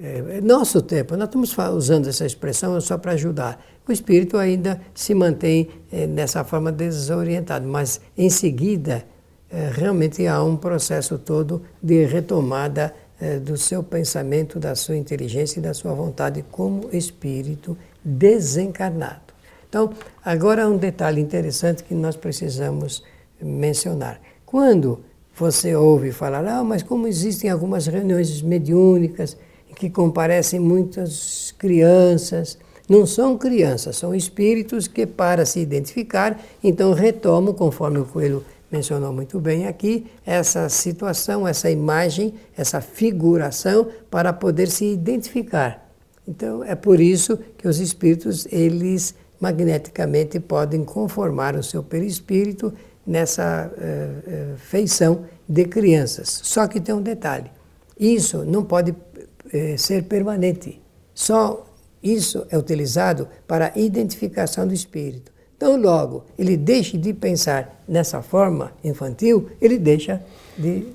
é, 0.00 0.40
nosso 0.40 0.82
tempo, 0.82 1.16
nós 1.16 1.28
estamos 1.28 1.56
usando 1.74 2.08
essa 2.08 2.26
expressão 2.26 2.78
só 2.80 2.98
para 2.98 3.12
ajudar. 3.12 3.64
O 3.88 3.92
espírito 3.92 4.36
ainda 4.36 4.80
se 4.92 5.14
mantém 5.14 5.68
é, 5.92 6.08
nessa 6.08 6.42
forma 6.42 6.72
desorientado, 6.72 7.68
mas 7.68 8.00
em 8.18 8.28
seguida, 8.28 9.04
é, 9.48 9.70
realmente 9.72 10.26
há 10.26 10.42
um 10.42 10.56
processo 10.56 11.16
todo 11.18 11.62
de 11.80 12.04
retomada 12.04 12.92
do 13.46 13.56
seu 13.56 13.82
pensamento, 13.82 14.60
da 14.60 14.74
sua 14.74 14.94
inteligência 14.94 15.58
e 15.58 15.62
da 15.62 15.72
sua 15.72 15.94
vontade 15.94 16.44
como 16.50 16.90
espírito 16.92 17.74
desencarnado. 18.04 19.25
Então, 19.76 19.90
agora 20.24 20.66
um 20.66 20.78
detalhe 20.78 21.20
interessante 21.20 21.84
que 21.84 21.92
nós 21.92 22.16
precisamos 22.16 23.04
mencionar. 23.38 24.18
Quando 24.46 25.00
você 25.38 25.76
ouve 25.76 26.12
falar, 26.12 26.46
ah, 26.46 26.64
mas 26.64 26.82
como 26.82 27.06
existem 27.06 27.50
algumas 27.50 27.86
reuniões 27.86 28.40
mediúnicas 28.40 29.36
em 29.70 29.74
que 29.74 29.90
comparecem 29.90 30.58
muitas 30.58 31.54
crianças, 31.58 32.56
não 32.88 33.04
são 33.04 33.36
crianças, 33.36 33.98
são 33.98 34.14
espíritos 34.14 34.88
que, 34.88 35.04
para 35.04 35.44
se 35.44 35.60
identificar, 35.60 36.40
então 36.64 36.94
retomam, 36.94 37.52
conforme 37.52 37.98
o 37.98 38.06
Coelho 38.06 38.42
mencionou 38.72 39.12
muito 39.12 39.38
bem 39.38 39.66
aqui, 39.66 40.06
essa 40.24 40.70
situação, 40.70 41.46
essa 41.46 41.70
imagem, 41.70 42.32
essa 42.56 42.80
figuração, 42.80 43.88
para 44.10 44.32
poder 44.32 44.68
se 44.68 44.86
identificar. 44.86 45.86
Então, 46.26 46.64
é 46.64 46.74
por 46.74 46.98
isso 46.98 47.38
que 47.58 47.68
os 47.68 47.78
espíritos, 47.78 48.48
eles 48.50 49.14
magneticamente 49.40 50.40
podem 50.40 50.84
conformar 50.84 51.56
o 51.56 51.62
seu 51.62 51.82
perispírito 51.82 52.72
nessa 53.06 53.70
uh, 53.70 54.54
uh, 54.54 54.56
feição 54.56 55.24
de 55.48 55.64
crianças. 55.64 56.40
Só 56.42 56.66
que 56.66 56.80
tem 56.80 56.94
um 56.94 57.02
detalhe: 57.02 57.50
isso 57.98 58.44
não 58.44 58.64
pode 58.64 58.90
uh, 58.90 59.78
ser 59.78 60.04
permanente. 60.04 60.82
Só 61.14 61.66
isso 62.02 62.46
é 62.50 62.58
utilizado 62.58 63.28
para 63.46 63.72
a 63.74 63.78
identificação 63.78 64.66
do 64.66 64.74
espírito. 64.74 65.32
Então, 65.56 65.80
logo 65.80 66.24
ele 66.38 66.56
deixe 66.56 66.98
de 66.98 67.14
pensar 67.14 67.82
nessa 67.88 68.20
forma 68.20 68.72
infantil, 68.84 69.48
ele 69.60 69.78
deixa 69.78 70.22
de 70.56 70.94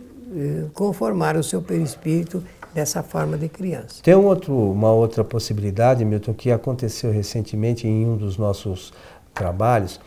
conformar 0.74 1.36
o 1.36 1.44
seu 1.44 1.62
perispírito 1.62 2.42
dessa 2.74 3.04
forma 3.04 3.38
de 3.38 3.50
criança. 3.50 4.02
Tem 4.02 4.16
um 4.16 4.26
outro, 4.26 4.54
uma 4.54 4.92
outra 4.92 5.24
possibilidade, 5.24 6.04
Milton, 6.06 6.34
que 6.34 6.52
aconteceu 6.52 7.12
recentemente 7.12 7.88
em 7.88 8.06
um 8.06 8.16
dos 8.16 8.38
nossos 8.38 8.94
trabalhos. 9.34 10.00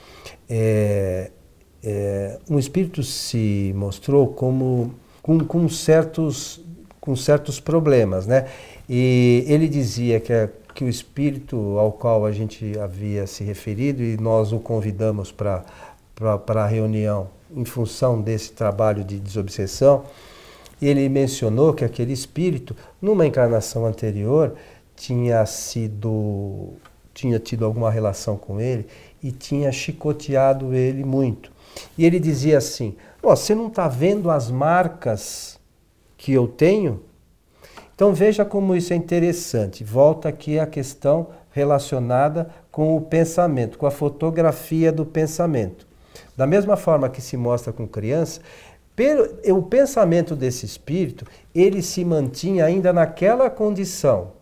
É, 0.48 1.30
é, 1.82 2.38
um 2.48 2.58
espírito 2.58 3.02
se 3.02 3.72
mostrou 3.76 4.28
como 4.28 4.94
com, 5.22 5.38
com, 5.40 5.68
certos, 5.68 6.64
com 7.00 7.14
certos 7.14 7.60
problemas, 7.60 8.26
né? 8.26 8.46
E 8.88 9.44
ele 9.46 9.68
dizia 9.68 10.20
que, 10.20 10.32
a, 10.32 10.48
que 10.74 10.84
o 10.84 10.88
espírito 10.88 11.78
ao 11.78 11.92
qual 11.92 12.24
a 12.24 12.32
gente 12.32 12.78
havia 12.78 13.26
se 13.26 13.44
referido 13.44 14.02
e 14.02 14.16
nós 14.16 14.52
o 14.52 14.58
convidamos 14.58 15.30
para 15.30 15.64
a 16.20 16.66
reunião 16.66 17.28
em 17.54 17.64
função 17.64 18.20
desse 18.20 18.52
trabalho 18.52 19.04
de 19.04 19.18
desobsessão, 19.18 20.04
ele 20.80 21.08
mencionou 21.08 21.72
que 21.72 21.84
aquele 21.84 22.12
espírito, 22.12 22.76
numa 23.00 23.26
encarnação 23.26 23.86
anterior, 23.86 24.54
tinha 24.96 25.44
sido 25.46 26.74
tinha 27.12 27.38
tido 27.38 27.64
alguma 27.64 27.90
relação 27.90 28.36
com 28.36 28.60
ele 28.60 28.86
e 29.22 29.30
tinha 29.30 29.70
chicoteado 29.70 30.74
ele 30.74 31.04
muito. 31.04 31.52
E 31.96 32.04
ele 32.04 32.18
dizia 32.18 32.58
assim: 32.58 32.96
você 33.22 33.54
não 33.54 33.68
está 33.68 33.88
vendo 33.88 34.30
as 34.30 34.50
marcas 34.50 35.58
que 36.16 36.32
eu 36.32 36.48
tenho? 36.48 37.02
Então 37.94 38.12
veja 38.12 38.44
como 38.44 38.74
isso 38.74 38.92
é 38.92 38.96
interessante. 38.96 39.84
Volta 39.84 40.28
aqui 40.28 40.58
a 40.58 40.66
questão 40.66 41.28
relacionada 41.52 42.50
com 42.70 42.96
o 42.96 43.00
pensamento, 43.00 43.78
com 43.78 43.86
a 43.86 43.90
fotografia 43.90 44.90
do 44.90 45.06
pensamento. 45.06 45.86
Da 46.36 46.46
mesma 46.46 46.76
forma 46.76 47.08
que 47.08 47.22
se 47.22 47.36
mostra 47.36 47.72
com 47.72 47.86
criança, 47.86 48.40
o 49.52 49.62
pensamento 49.62 50.36
desse 50.36 50.64
espírito, 50.64 51.26
ele 51.54 51.82
se 51.82 52.04
mantinha 52.04 52.64
ainda 52.64 52.92
naquela 52.92 53.50
condição 53.50 54.32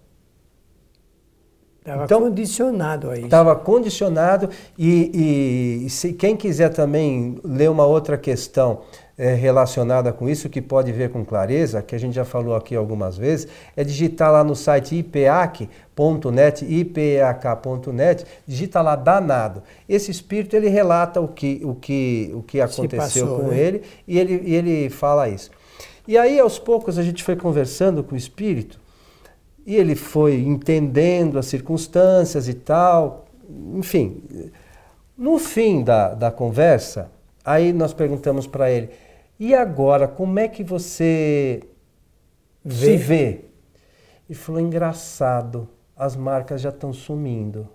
Estava 1.83 2.05
então, 2.05 2.21
condicionado 2.21 3.11
a 3.11 3.17
isso. 3.17 3.25
Estava 3.25 3.57
condicionado 3.57 4.49
e, 4.79 5.83
e, 5.85 5.91
se 5.91 6.13
quem 6.13 6.37
quiser 6.37 6.69
também 6.69 7.41
ler 7.43 7.69
uma 7.69 7.85
outra 7.85 8.17
questão 8.17 8.83
é, 9.19 9.35
relacionada 9.35 10.13
com 10.13 10.29
isso, 10.29 10.49
que 10.49 10.63
pode 10.63 10.93
ver 10.93 11.11
com 11.11 11.25
clareza, 11.25 11.83
que 11.83 11.93
a 11.97 11.99
gente 11.99 12.15
já 12.15 12.25
falou 12.25 12.55
aqui 12.55 12.77
algumas 12.77 13.19
vezes, 13.19 13.49
é 13.77 13.83
digitar 13.83 14.31
lá 14.31 14.45
no 14.45 14.55
site 14.55 14.95
ipeac.net, 14.95 16.65
ipeak.net, 16.65 18.27
digita 18.47 18.81
lá 18.81 18.95
danado. 18.95 19.61
Esse 19.89 20.13
espírito 20.13 20.55
ele 20.55 20.69
relata 20.69 21.21
o 21.21 21.27
que, 21.27 21.61
o 21.65 21.75
que, 21.75 22.31
o 22.33 22.45
que 22.45 22.61
aconteceu 22.61 23.27
passou, 23.27 23.41
com 23.41 23.49
né? 23.49 23.59
ele 23.59 23.83
e 24.07 24.21
ele, 24.21 24.43
e 24.45 24.55
ele 24.55 24.89
fala 24.89 25.29
isso. 25.29 25.51
E 26.07 26.17
aí 26.17 26.39
aos 26.39 26.61
poucos 26.61 26.97
a 26.97 27.03
gente 27.03 27.25
foi 27.25 27.35
conversando 27.35 28.05
com 28.05 28.15
o 28.15 28.19
espírito 28.19 28.82
e 29.67 29.77
ele 29.77 29.95
foi 29.95 30.41
entendendo 30.41 31.39
as 31.39 31.47
circunstâncias 31.47 32.49
e 32.49 32.55
tal. 32.55 33.27
Enfim, 33.75 34.23
no 35.17 35.39
fim 35.39 35.85
da, 35.85 36.15
da 36.15 36.31
conversa, 36.31 37.11
aí 37.45 37.73
nós 37.73 37.93
perguntamos 37.93 38.47
para 38.47 38.71
ele: 38.71 38.91
e 39.39 39.55
agora, 39.55 40.07
como 40.07 40.39
é 40.39 40.49
que 40.49 40.63
você 40.63 41.63
vê. 42.65 42.87
se 42.87 42.97
vê? 42.97 43.41
Ele 44.29 44.39
falou: 44.39 44.61
engraçado, 44.61 45.69
as 45.97 46.17
marcas 46.17 46.61
já 46.61 46.71
estão 46.71 46.93
sumindo. 46.93 47.69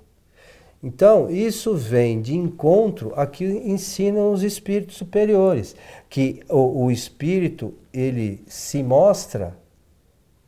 Então, 0.82 1.30
isso 1.30 1.76
vem 1.76 2.22
de 2.22 2.36
encontro 2.36 3.12
a 3.16 3.26
que 3.26 3.44
ensinam 3.44 4.32
os 4.32 4.44
espíritos 4.44 4.96
superiores, 4.96 5.76
que 6.08 6.42
o, 6.48 6.86
o 6.86 6.92
espírito 6.92 7.74
ele 7.92 8.44
se 8.48 8.84
mostra 8.84 9.58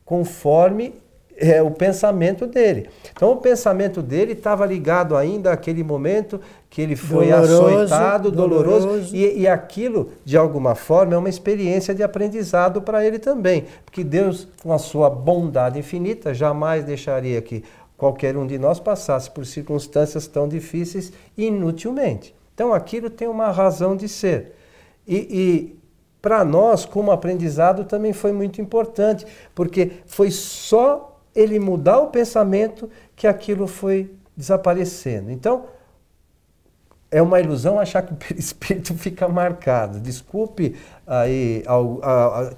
conforme 0.04 0.94
é 1.40 1.62
o 1.62 1.70
pensamento 1.70 2.46
dele. 2.46 2.88
Então 3.12 3.32
o 3.32 3.36
pensamento 3.36 4.02
dele 4.02 4.32
estava 4.32 4.66
ligado 4.66 5.16
ainda 5.16 5.50
àquele 5.50 5.82
momento 5.82 6.38
que 6.68 6.82
ele 6.82 6.94
foi 6.94 7.28
doloroso, 7.28 7.66
açoitado, 7.66 8.30
doloroso, 8.30 8.86
doloroso. 8.86 9.16
E, 9.16 9.40
e, 9.40 9.48
aquilo, 9.48 10.10
de 10.24 10.36
alguma 10.36 10.74
forma, 10.74 11.14
é 11.14 11.18
uma 11.18 11.28
experiência 11.28 11.94
de 11.94 12.02
aprendizado 12.02 12.82
para 12.82 13.04
ele 13.04 13.18
também. 13.18 13.64
Porque 13.84 14.04
Deus, 14.04 14.46
com 14.62 14.72
a 14.72 14.78
sua 14.78 15.08
bondade 15.08 15.78
infinita, 15.78 16.34
jamais 16.34 16.84
deixaria 16.84 17.40
que 17.40 17.64
qualquer 17.96 18.36
um 18.36 18.46
de 18.46 18.58
nós 18.58 18.78
passasse 18.78 19.30
por 19.30 19.44
circunstâncias 19.44 20.26
tão 20.26 20.46
difíceis 20.46 21.12
inutilmente. 21.36 22.34
Então 22.54 22.72
aquilo 22.72 23.08
tem 23.08 23.26
uma 23.26 23.50
razão 23.50 23.96
de 23.96 24.08
ser. 24.08 24.54
E, 25.08 25.16
e 25.16 25.80
para 26.20 26.44
nós, 26.44 26.84
como 26.84 27.10
aprendizado, 27.10 27.84
também 27.84 28.12
foi 28.12 28.32
muito 28.32 28.60
importante, 28.60 29.26
porque 29.54 29.92
foi 30.06 30.30
só 30.30 31.09
ele 31.34 31.58
mudar 31.58 31.98
o 32.00 32.08
pensamento 32.08 32.88
que 33.14 33.26
aquilo 33.26 33.66
foi 33.66 34.10
desaparecendo. 34.36 35.30
Então, 35.30 35.64
é 37.10 37.20
uma 37.20 37.40
ilusão 37.40 37.78
achar 37.78 38.02
que 38.02 38.12
o 38.12 38.16
perispírito 38.16 38.94
fica 38.94 39.28
marcado. 39.28 39.98
Desculpe 39.98 40.76
aí, 41.06 41.64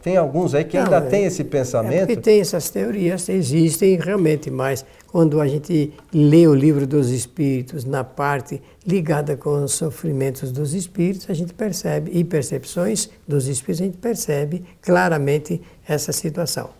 tem 0.02 0.16
alguns 0.16 0.54
aí 0.54 0.64
que 0.64 0.76
Não, 0.76 0.84
ainda 0.84 0.98
é, 0.98 1.00
tem 1.00 1.24
esse 1.24 1.42
pensamento. 1.42 2.12
É 2.12 2.16
tem 2.16 2.40
essas 2.40 2.68
teorias, 2.68 3.28
existem 3.28 3.96
realmente, 3.96 4.50
mas 4.50 4.84
quando 5.10 5.40
a 5.40 5.48
gente 5.48 5.92
lê 6.12 6.46
o 6.46 6.54
livro 6.54 6.86
dos 6.86 7.10
espíritos 7.10 7.84
na 7.84 8.04
parte 8.04 8.60
ligada 8.86 9.36
com 9.36 9.64
os 9.64 9.72
sofrimentos 9.72 10.52
dos 10.52 10.74
espíritos, 10.74 11.28
a 11.30 11.34
gente 11.34 11.54
percebe, 11.54 12.10
e 12.12 12.22
percepções 12.22 13.10
dos 13.26 13.48
espíritos, 13.48 13.80
a 13.80 13.84
gente 13.86 13.98
percebe 13.98 14.64
claramente 14.82 15.62
essa 15.86 16.12
situação. 16.12 16.70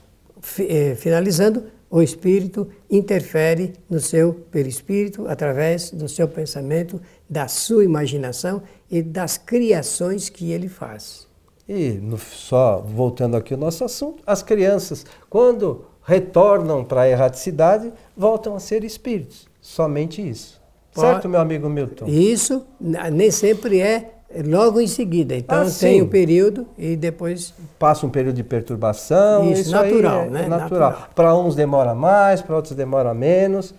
Eh, 0.59 0.95
finalizando, 0.97 1.65
o 1.93 2.01
espírito 2.01 2.67
interfere 2.91 3.75
no 3.89 4.01
seu 4.01 4.33
perispírito 4.51 5.29
através 5.29 5.91
do 5.91 6.09
seu 6.09 6.27
pensamento, 6.27 6.99
da 7.29 7.47
sua 7.49 7.85
imaginação 7.85 8.63
e 8.91 9.03
das 9.03 9.37
criações 9.37 10.31
que 10.31 10.51
ele 10.53 10.71
faz. 10.71 11.29
E 11.69 11.91
no, 11.91 12.17
só 12.17 12.81
voltando 12.81 13.37
aqui 13.37 13.53
ao 13.53 13.61
nosso 13.61 13.85
assunto, 13.85 14.23
as 14.27 14.43
crianças, 14.43 15.05
quando 15.29 15.85
retornam 16.03 16.83
para 16.83 17.03
a 17.03 17.09
erraticidade, 17.11 17.93
voltam 18.17 18.57
a 18.57 18.59
ser 18.59 18.85
espíritos. 18.85 19.47
Somente 19.61 20.27
isso. 20.27 20.63
Certo, 20.93 21.29
meu 21.29 21.41
amigo 21.41 21.69
Milton? 21.69 22.07
Isso 22.07 22.65
nem 22.81 23.31
sempre 23.31 23.81
é 23.81 24.15
logo 24.47 24.81
em 24.81 24.87
seguida. 24.87 25.35
Então 25.35 25.63
ah, 25.63 25.71
tem 25.71 26.01
o 26.01 26.05
um 26.05 26.09
período 26.09 26.67
e 26.79 26.97
depois. 26.97 27.55
Passa 27.79 28.07
um 28.07 28.11
período 28.11 28.37
de 28.37 28.45
perturbação. 28.45 29.51
Isso, 29.51 29.63
isso 29.63 29.71
natural, 29.73 30.23
é, 30.23 30.31
né? 30.31 30.45
É 30.45 30.49
natural. 30.49 30.91
natural. 30.91 31.09
Para 31.15 31.37
uns 31.37 31.55
demora 31.55 31.95
mais, 31.95 32.41
para 32.41 32.57
outros 32.57 32.75
demora 32.75 33.13
menos. 33.13 33.75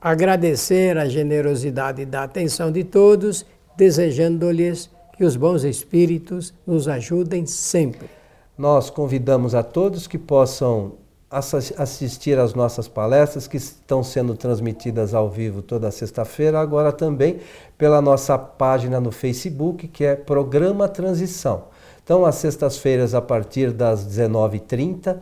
Agradecer 0.00 0.96
a 0.96 1.06
generosidade 1.08 2.04
da 2.04 2.22
atenção 2.22 2.70
de 2.70 2.84
todos, 2.84 3.44
desejando-lhes 3.76 4.88
que 5.16 5.24
os 5.24 5.34
bons 5.34 5.64
espíritos 5.64 6.54
nos 6.64 6.86
ajudem 6.86 7.44
sempre. 7.46 8.08
Nós 8.56 8.90
convidamos 8.90 9.54
a 9.54 9.62
todos 9.62 10.06
que 10.06 10.18
possam 10.18 10.92
assistir 11.30 12.38
às 12.38 12.54
nossas 12.54 12.88
palestras 12.88 13.46
que 13.46 13.58
estão 13.58 14.02
sendo 14.02 14.34
transmitidas 14.34 15.12
ao 15.12 15.28
vivo 15.28 15.60
toda 15.60 15.90
sexta-feira, 15.90 16.58
agora 16.58 16.90
também 16.90 17.40
pela 17.76 18.00
nossa 18.00 18.38
página 18.38 18.98
no 18.98 19.12
Facebook, 19.12 19.88
que 19.88 20.04
é 20.04 20.16
Programa 20.16 20.88
Transição. 20.88 21.64
Então, 22.02 22.24
às 22.24 22.36
sextas-feiras, 22.36 23.14
a 23.14 23.20
partir 23.20 23.70
das 23.70 24.02
19h30 24.06 25.18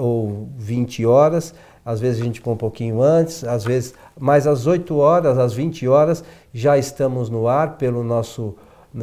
ou 0.00 0.48
20 0.56 1.06
horas, 1.06 1.54
às 1.84 2.00
vezes 2.00 2.20
a 2.20 2.24
gente 2.24 2.40
põe 2.40 2.54
um 2.54 2.56
pouquinho 2.56 3.00
antes, 3.00 3.44
às 3.44 3.62
vezes, 3.62 3.94
mas 4.18 4.48
às 4.48 4.66
8 4.66 4.96
horas, 4.96 5.38
às 5.38 5.52
20 5.52 5.86
horas, 5.86 6.24
já 6.52 6.76
estamos 6.76 7.30
no 7.30 7.46
ar 7.46 7.76
pelo 7.76 8.02
nosso, 8.02 8.56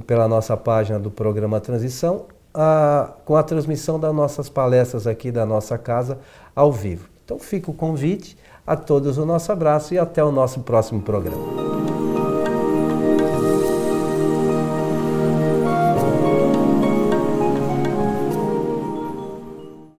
pela 0.06 0.28
nossa 0.28 0.58
página 0.58 1.00
do 1.00 1.10
Programa 1.10 1.62
Transição 1.62 2.26
a, 2.54 3.14
com 3.26 3.36
a 3.36 3.44
transmissão 3.44 4.00
das 4.00 4.14
nossas 4.14 4.50
palestras 4.50 5.08
aqui 5.08 5.32
da 5.32 5.46
nossa 5.46 5.78
casa 5.78 6.20
ao 6.56 6.72
vivo. 6.72 7.10
Então 7.24 7.40
fica 7.40 7.72
o 7.72 7.74
convite 7.74 8.38
a 8.66 8.76
todos 8.76 9.18
o 9.18 9.26
nosso 9.26 9.52
abraço 9.52 9.94
e 9.94 10.00
até 10.00 10.24
o 10.24 10.32
nosso 10.32 10.62
próximo 10.62 11.02
programa. 11.02 12.11